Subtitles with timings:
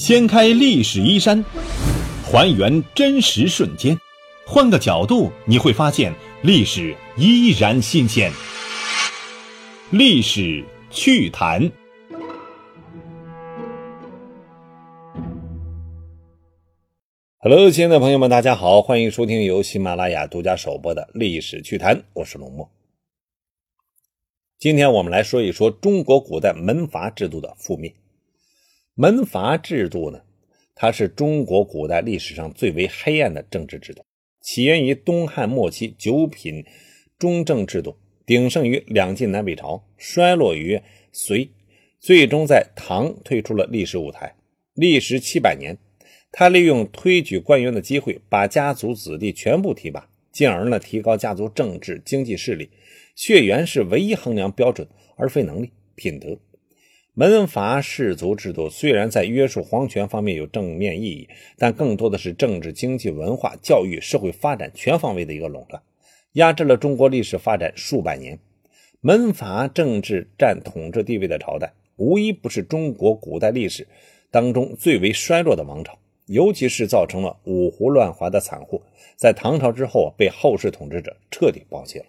[0.00, 1.44] 掀开历史衣衫，
[2.24, 3.94] 还原真实瞬间，
[4.46, 6.10] 换个角度你会发现
[6.42, 8.32] 历史依然新鲜。
[9.90, 11.70] 历史趣谈。
[17.40, 22.70] Hello，亲爱的朋友们，大家好，欢迎收听由喜马拉雅独家首播的《历史趣谈》，我是龙墨。
[24.58, 27.94] 今天我们来说一说中国古代门阀制度的覆灭。
[28.94, 30.20] 门阀制度呢，
[30.74, 34.04] 它是中国古代历史上最为黑暗的政治制度，
[34.40, 36.64] 起源于东汉末期九品
[37.18, 40.80] 中正制度，鼎盛于两晋南北朝，衰落于
[41.12, 41.50] 隋，
[41.98, 44.34] 最终在唐退出了历史舞台。
[44.74, 45.76] 历时七百年，
[46.32, 52.70] 他利用推举官员的机会，把家族子弟全部提拔，进而呢提高家族政治经济势力。
[53.14, 56.38] 血缘是唯一衡量标准，而非能力、品德。
[57.14, 65.82] 门阀士族制度虽然在约束皇权方面有正面意义，但更多的是政治、经济、文化、教育、社会发展全方位的一个垄断，
[66.34, 68.38] 压制了中国历史发展数百年。
[69.00, 73.88] 门阀政治占统治地位的朝代，无一不是中国古代历史
[74.30, 78.80] 当中最为衰落的王朝，尤其是造成了五胡乱华的惨祸，
[79.16, 82.04] 在唐朝之后被后世统治者彻底抛弃了。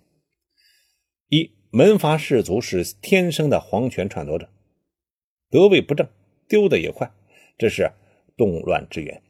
[1.30, 4.50] 一门阀士族是天生的皇权篡夺者，
[5.52, 6.08] 得位不正，
[6.48, 7.12] 丢的也快，
[7.58, 7.92] 这是
[8.38, 9.22] 动乱之源。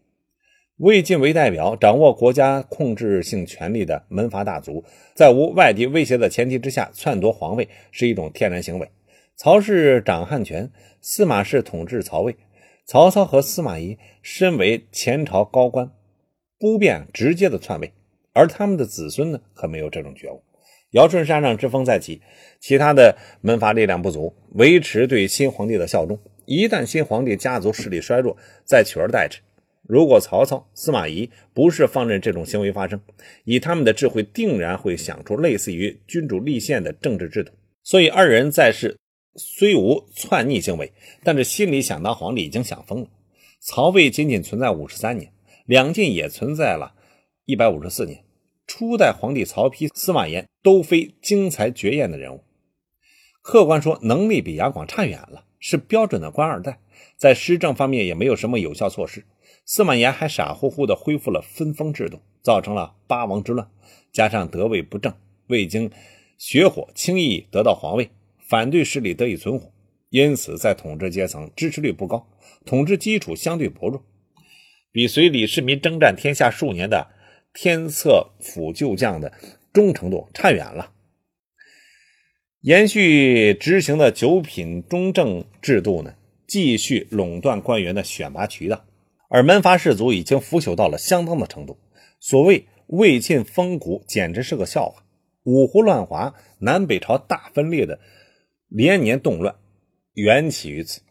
[0.78, 4.84] 魏晋为代表，掌握国家控制性权力的门阀大族，
[5.16, 8.88] 在无外敌威胁的前提之下篡夺皇位，是一种天然行为。
[9.36, 12.36] 曹氏掌汉权，司马氏统治曹魏，
[12.86, 15.92] 曹操和司马懿身为前朝高官，
[16.60, 17.92] 不便直接的篡位，
[18.34, 20.44] 而他们的子孙呢，可没有这种觉悟。
[20.92, 22.22] 尧舜山上之风再起，
[22.60, 26.20] 其他的门阀力量不足，维持对新皇帝的效忠。
[26.46, 29.40] 一旦新皇帝家族势力衰弱，再取而代之。
[29.84, 33.00] 如果曹操、司马懿不是放任这种行为发生，
[33.46, 37.52] 以他们的智慧，定然会想出类似于君主立宪的政治制度。
[37.84, 38.98] 所以二人在世
[39.36, 40.92] 虽无篡逆行为，
[41.24, 43.08] 但是心里想当皇帝已经想疯了。
[43.62, 45.32] 曹魏仅仅存在五十三年，
[45.66, 46.94] 两晋也存在了
[47.46, 48.24] 一百五十四年。
[48.74, 52.42] 初代皇帝曹丕、司马炎都非惊才绝艳的人物，
[53.42, 56.80] 客观说能力比杨广差远了，是标准的官二代，
[57.18, 59.26] 在施政方面也没有什么有效措施。
[59.66, 63.70] 司马炎还傻乎乎地恢复了分封制度，造成了八王之乱。
[64.14, 65.14] 加上得位不正，
[65.48, 65.92] 未经
[66.38, 69.70] 血火轻易得到皇位，反对势力得以存活，
[70.12, 72.26] 因此在统治阶层支持率不高，
[72.66, 74.02] 统治基础相对薄弱，
[74.94, 77.10] 比随李世民征战天下数年的。
[77.54, 79.34] 天策府旧将的
[79.74, 80.94] 忠诚度差远了。
[82.62, 86.14] 延续执行的九品中正制度呢，
[86.48, 88.86] 继续垄断官员的选拔渠道，
[89.30, 91.80] 而门阀士族已经腐朽到了相当的程度。
[92.20, 95.04] 所谓魏晋风骨，简直是个笑话。
[95.44, 98.00] 五胡乱华、南北朝大分裂的
[98.68, 99.56] 连年动乱，
[100.14, 101.02] 缘起于此。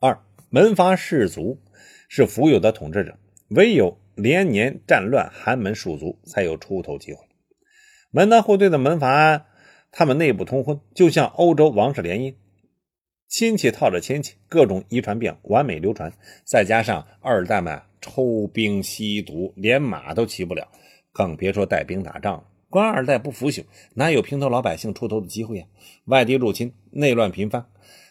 [0.00, 1.60] 二门阀士族
[2.08, 3.98] 是腐有的统治者，唯有。
[4.14, 7.20] 连年战乱，寒门庶族才有出头机会。
[8.10, 9.46] 门当户对的门阀，
[9.90, 12.34] 他们内部通婚，就像欧洲王室联姻，
[13.28, 16.12] 亲戚套着亲戚，各种遗传病完美流传。
[16.44, 20.68] 再加上二代们抽兵吸毒，连马都骑不了，
[21.12, 22.44] 更别说带兵打仗了。
[22.70, 23.64] 官二代不腐朽，
[23.94, 25.68] 哪有平头老百姓出头的机会啊？
[26.06, 27.68] 外敌入侵，内乱频发，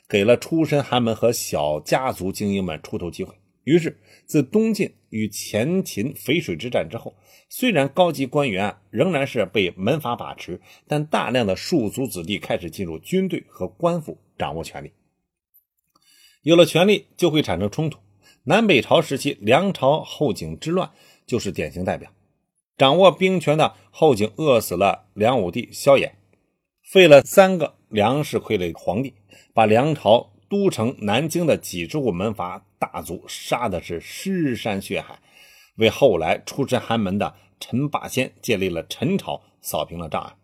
[0.08, 3.36] 给了出身寒门和小家族精英们出头机会。
[3.64, 7.16] 于是，自东晋与前秦淝水之战之后，
[7.48, 14.92] 虽然高级官员仍然是被门阀把持，但大量的庶族子弟开始进入军队和官府，掌握权力。
[16.42, 18.00] 有了权力，就会产生冲突。
[18.44, 20.92] 南北朝时期，梁朝后景之乱
[21.26, 22.12] 就是典型代表。
[22.78, 26.12] 掌握兵权的后景饿死了梁武帝萧衍，
[26.82, 29.14] 废了三个粮食傀儡皇帝，
[29.54, 30.33] 把梁朝。
[30.54, 35.18] 都城南京的几十户门阀大族杀的是尸山血海，
[35.78, 40.36] 为后来出身寒门的陈霸先建立了陈朝，扫平了障碍。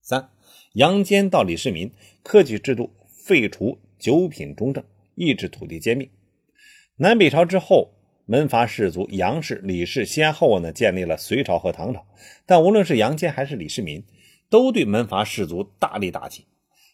[0.00, 0.30] 三
[0.72, 1.92] 杨坚到李世民，
[2.22, 2.90] 科举制度
[3.26, 4.82] 废除九品中正，
[5.14, 6.08] 抑制土地兼并。
[6.96, 7.90] 南北朝之后，
[8.24, 12.06] 门阀士族杨氏、李氏先后呢建立了隋朝和唐朝，
[12.46, 14.02] 但无论是杨坚还是李世民，
[14.48, 16.46] 都对门阀士族大力打击。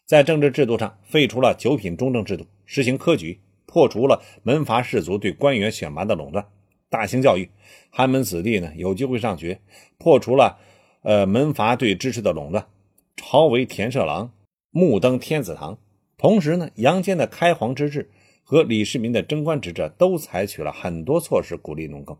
[0.05, 6.45] 在政治制度上废除了九品中正制度，实行科举，破除了门阀士族对官员选拔的垄断，
[6.91, 7.49] 大兴教育，
[7.89, 9.59] 寒门子弟呢有机会上学，
[9.97, 10.59] 破除了
[11.01, 12.67] 呃门阀对知识的垄断，
[13.15, 14.31] 朝为田舍郎，
[14.69, 15.79] 目登天子堂。
[16.17, 18.11] 同时呢，杨坚的开皇之治
[18.43, 22.15] 和李世民的贞观之治都采取了很多措施鼓励农耕。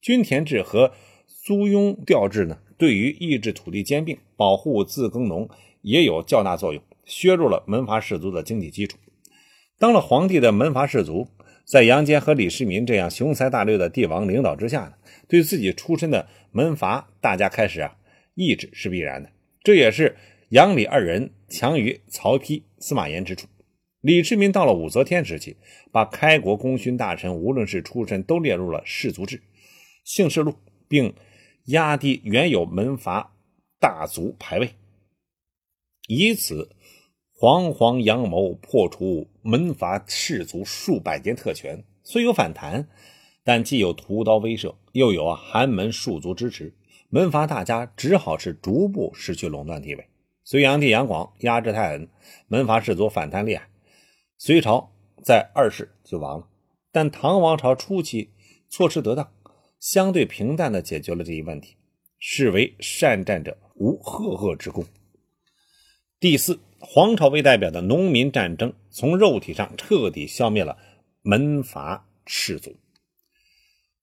[0.00, 0.92] 均田制和
[1.44, 5.48] 租庸调制呢，对于抑制土地兼并、保护自耕农
[5.82, 8.96] 也有较大作用，削弱了门阀士族的经济基础。
[9.78, 11.28] 当了皇帝的门阀士族，
[11.64, 14.92] 在杨坚和李世民这样雄才大略的帝王领导之下呢，
[15.26, 17.96] 对自己出身的门阀，大家开始啊
[18.34, 19.30] 抑制是必然的。
[19.62, 20.16] 这也是
[20.50, 23.46] 杨李二人强于曹丕、司马炎之处。
[24.00, 25.56] 李世民到了武则天时期，
[25.92, 29.42] 把开国功勋大臣无论是出身都列入了氏族制、
[30.04, 30.54] 姓氏录，
[30.88, 31.14] 并
[31.66, 33.34] 压低原有门阀
[33.78, 34.70] 大族排位，
[36.06, 36.70] 以此
[37.40, 41.84] 煌煌阳谋，破除门阀士族数百年特权。
[42.02, 42.88] 虽有反弹，
[43.44, 46.74] 但既有屠刀威慑，又有寒门庶族支持，
[47.10, 50.08] 门阀大家只好是逐步失去垄断地位。
[50.42, 52.08] 隋炀帝杨广压制太狠，
[52.48, 53.68] 门阀士族反弹厉害。
[54.36, 54.90] 隋朝
[55.22, 56.48] 在二世就亡了，
[56.90, 58.32] 但唐王朝初期
[58.68, 59.32] 措施得当，
[59.78, 61.76] 相对平淡地解决了这一问题，
[62.18, 64.84] 是为善战者无赫赫之功。
[66.18, 70.78] 第四，黄朝为代表的农民战争，从肉体上彻底消灭了
[71.22, 72.76] 门阀士族。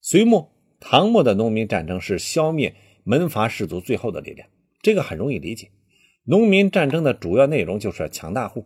[0.01, 4.49] 隋末、唐末的农民战争是消灭门阀士族最后的力量，
[4.81, 5.71] 这个很容易理解。
[6.25, 8.65] 农民战争的主要内容就是抢大户、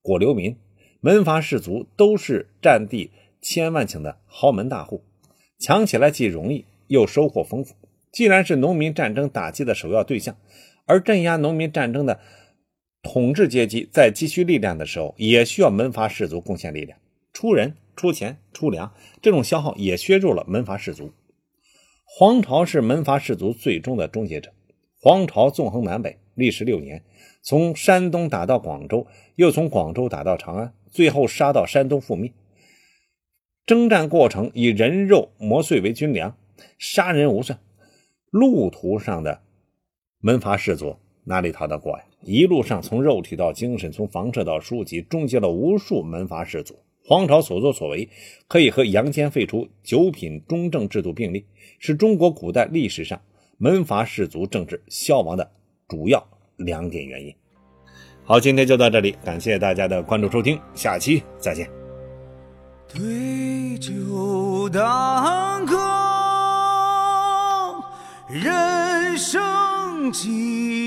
[0.00, 0.56] 果流民。
[1.02, 3.10] 门阀士族都是占地
[3.40, 5.02] 千万顷的豪门大户，
[5.58, 7.74] 抢起来既容易又收获丰富。
[8.12, 10.36] 既然是农民战争打击的首要对象，
[10.84, 12.20] 而镇压农民战争的
[13.02, 16.98] 统治阶级在积蓄力量的时候，也需要门阀士族贡献力量，
[17.32, 18.92] 出人、出钱、出粮，
[19.22, 21.12] 这种消耗也削弱了门阀士族。
[22.04, 24.52] 黄巢是门阀士族最终的终结者。
[25.00, 27.02] 黄巢纵横南北，历时六年，
[27.42, 29.06] 从山东打到广州，
[29.36, 30.74] 又从广州打到长安。
[30.90, 32.32] 最后杀到山东覆灭。
[33.64, 36.36] 征战过程以人肉磨碎为军粮，
[36.78, 37.60] 杀人无算。
[38.30, 39.40] 路途上的
[40.18, 42.04] 门阀士族哪里逃得过呀？
[42.22, 46.78] 一路上从肉体到精神，从房舍到书籍，终结了无数门阀士族。
[47.02, 48.08] 黄巢所作所为，
[48.46, 51.44] 可以和杨坚废除九品中正制度并立，
[51.78, 53.20] 是中国古代历史上
[53.58, 55.50] 门阀士族政治消亡的
[55.88, 56.24] 主要
[56.56, 57.34] 两点原因。
[58.22, 61.68] 好，今天就到这里，感谢大家的关注收听，下期再见。
[62.86, 65.76] 对酒当歌，
[68.28, 70.79] 人生几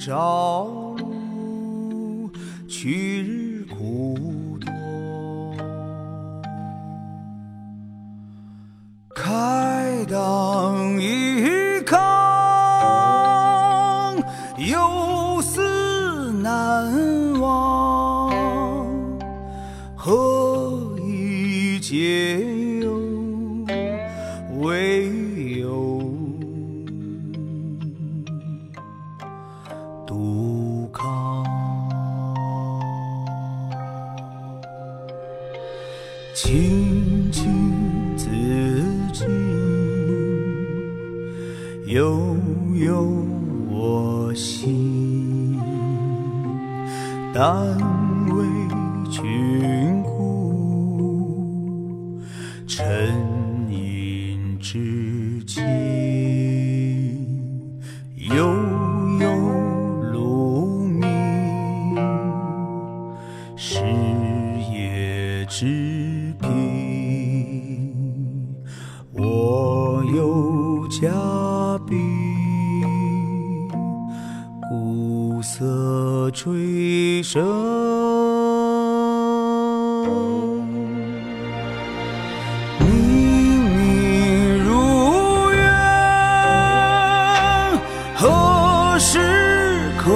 [0.00, 2.30] 朝露，
[2.66, 3.19] 去
[47.32, 47.78] 但
[48.34, 48.44] 为
[49.08, 51.40] 君故，
[52.66, 53.14] 沉
[53.70, 55.62] 吟至今。
[58.16, 58.36] 悠
[59.20, 59.30] 悠
[60.12, 61.96] 鹿鸣，
[63.56, 63.80] 食
[64.72, 66.48] 野之苹。
[69.12, 71.08] 我有嘉
[76.32, 77.44] 吹声，
[82.78, 82.88] 明
[83.74, 85.60] 明如愿，
[88.14, 89.18] 何时
[89.98, 90.10] 可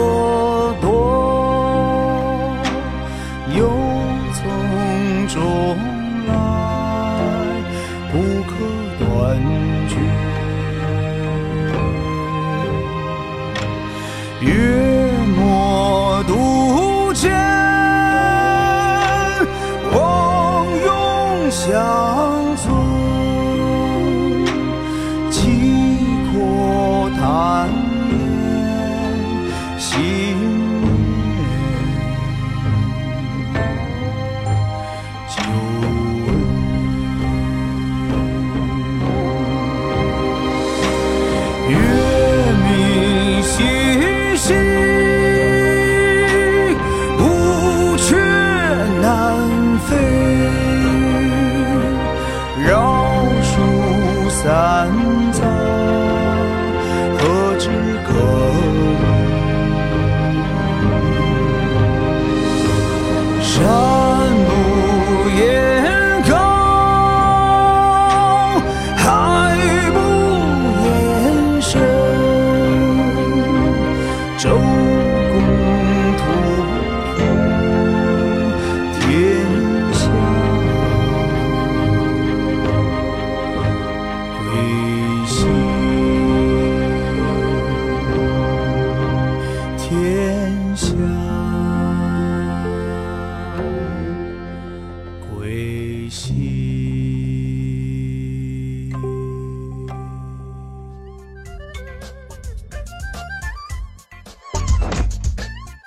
[21.55, 22.94] 相存。